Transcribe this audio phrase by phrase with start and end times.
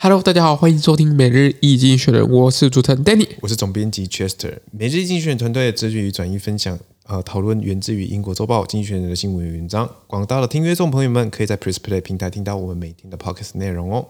[0.00, 4.56] Hello，大家好，欢迎收听每日一经济学人，我是主持人 Danny，我是总编辑 Chester。
[4.70, 6.78] 每日一经选团队致力于转移分享，
[7.08, 9.90] 呃，讨论源自于英国周报《经济学人》的新闻与文章。
[10.06, 14.06] 广大的听阅众朋友们，可以在 Press Play 平台听到我们每天的 Podcast 内容哦。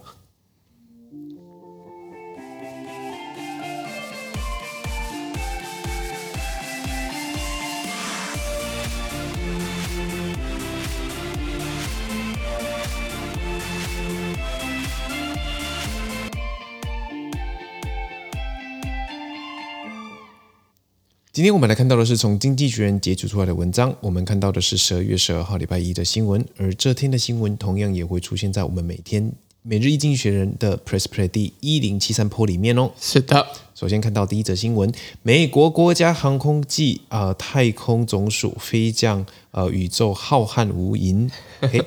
[21.38, 23.95] 今天我们来看到的是从《经济学人》截取出来的文章。
[24.01, 29.30] 我们看到的是十二月十二号礼拜一的新闻，而这天的新闻同样也会出现在我们每天
[29.62, 32.91] 每日一经济学人的 Press Play 第一零七三 po 里面哦。
[33.01, 41.30] 是的，首先看到第一则新闻：美国国家航空暨呃太空总署飞将呃宇宙浩瀚无垠。
[41.70, 41.80] 嘿，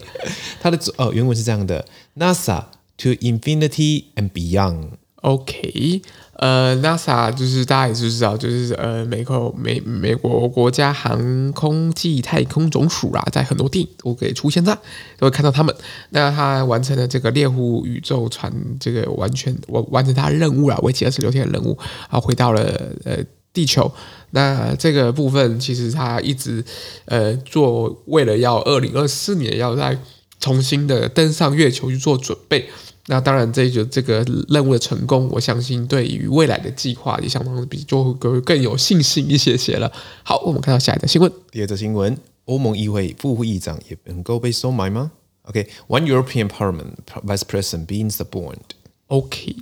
[0.61, 2.63] 它的呃原文是这样的：NASA
[2.95, 4.91] to infinity and beyond。
[5.21, 6.01] OK，
[6.33, 14.73] 呃，NASA 就是大家也是知道，就是呃，美国美美国国家航空暨太空总署啊，在很多电影都可以出现在，
[15.19, 15.75] 都会看到他们。
[16.09, 21.77] 那他完成了这个猎户宇宙船，这个完全完完成他任务啊，为期二十六天的任务，
[22.09, 22.63] 啊，回到了
[23.05, 23.17] 呃
[23.53, 23.91] 地球。
[24.31, 26.65] 那这个部分其实他一直
[27.05, 29.95] 呃做，为了要二零二四年要再
[30.39, 32.67] 重新的登上月球去做准备。
[33.07, 39.91] 那当然，这就这个任务的成功，我相信对于未来的计划也相当比就会更有信心一些些了。
[40.23, 41.31] 好，我们看到下一则新闻。
[41.51, 45.11] 第二则新闻，欧盟议会副议长也能够被收买吗
[45.43, 46.93] ？OK，One、okay, European Parliament
[47.25, 48.75] Vice President being suborned。
[49.07, 49.55] OK。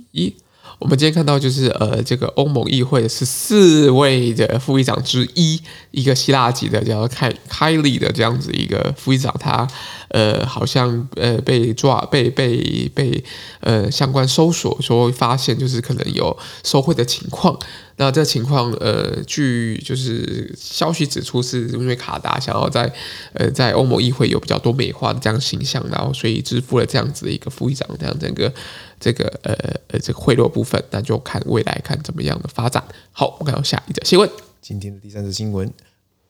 [0.78, 9.66] 我们今天看到就是呃，这个欧盟议会是四位的副议长之一，一个希腊籍的叫做凯凯利的这样子一个副议长，他
[10.10, 13.22] 呃好像呃被抓被被被
[13.60, 17.58] 呃相关搜索说发现就是可能有受贿的情况。
[17.96, 22.90] 那这情况呃，据就是消息指出，是因为卡达想要在
[23.34, 28.52] 呃在欧盟议会有比较多美化的这样形象，然后所以支付了这样子的一个副议长这样整个。
[28.98, 29.54] 这个呃
[29.88, 32.84] 呃，这个贿赂部分，那就看未来看怎么样的发展。
[33.12, 34.28] 好，我们看到下一则新闻。
[34.60, 35.72] 今天的第三则新闻：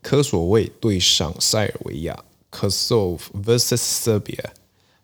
[0.03, 2.17] 科索沃对上塞尔维亚
[2.51, 4.45] ，Kosovo vs Serbia。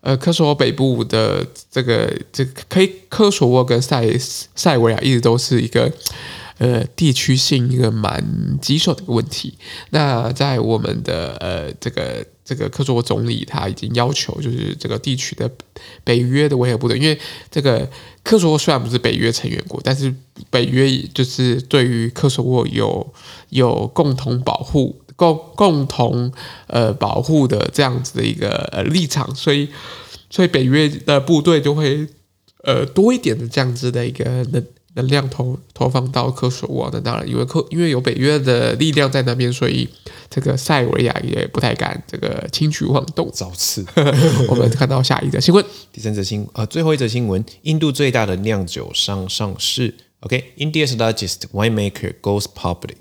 [0.01, 5.93] 呃，科索沃北部的这个这个可以，科索沃跟塞塞尔维亚一直都是一个。
[6.59, 9.59] 呃，地区性一个蛮棘手的一个问题。
[9.91, 15.51] 那在我们的呃这个这个科索沃总理他已经要求，就是这个地区的
[16.03, 17.19] 北约的维和部队，因为
[17.51, 17.87] 这个
[18.25, 20.15] 科索沃虽然不是北约成员国，但是
[20.49, 23.07] 北约就是对于科索沃有
[23.51, 26.32] 有共同保护、共共同
[26.69, 29.69] 呃保护的这样子的一个呃立场，所以
[30.31, 32.06] 所以北约的部队就会
[32.62, 34.65] 呃多一点的这样子的一个能。
[34.97, 39.87] 能量投投放到科索沃，那当然因为科因为有北约的力量在那边，所以
[40.31, 43.31] 这个塞尔维亚也不太敢这个轻举妄动。
[43.31, 43.84] 造次，
[44.48, 45.62] 我们看到下一则新闻，
[45.93, 49.94] 第三则新，呃，最后一则新闻，印度最大的酿酒商上市。
[50.21, 52.94] OK，India's largest winemaker goes public。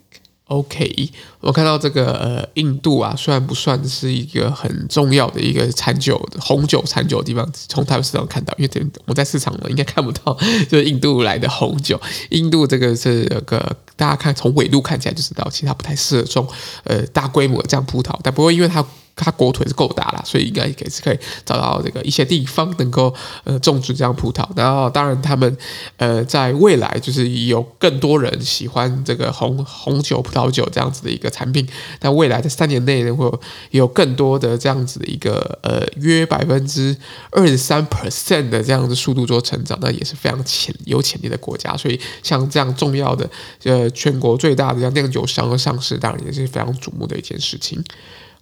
[0.47, 10.37] OK，我看到这个呃，印度啊，虽然不算是一个很重要的一个产酒的红酒产酒的地方，从他们市场看到，因为这我在市场呢应该看不到，
[10.69, 11.99] 就是印度来的红酒。
[12.29, 16.47] 印度这个是有个大家看从纬度看起来就知道，其实它不太适合种
[16.83, 18.85] 呃大规模这样葡萄，但不过因为它。
[19.15, 23.13] 它国土是够大了，所以应该也是可以找到这个一些地方能够
[23.45, 24.45] 呃种植这样葡萄。
[24.55, 25.57] 然后当然他们
[25.97, 31.67] 呃在未来就是有更多人喜欢这个红红酒、葡萄酒这样子的一个产品。
[31.99, 36.95] 但未来的三年内呢，会有，有更多的这样子的一个呃约百分之
[37.31, 41.75] 二十三 percent 的这样的速度做成长，那也是非常潜有潜力的国家。
[41.77, 43.29] 所以像这样重要的
[43.63, 47.81] 呃全国最大的这样酿酒商的上市，当然也是非常瞩目的一件事情。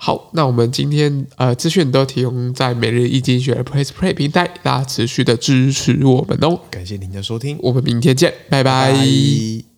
[0.06, 8.92] 好，那我们今天呃资讯都提供在每日一经济学人 Press Play 平台，大家持续的支持我们哦，感谢您的收听，我们明天见，拜拜。
[8.92, 9.73] 拜拜。